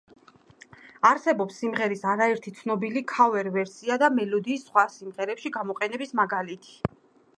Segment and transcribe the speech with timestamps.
[1.09, 6.79] არსებობს სიმღერის არაერთი ცნობილი ქავერ-ვერსია და მელოდიის სხვა სიმღერებში გამოყენების მაგალითი.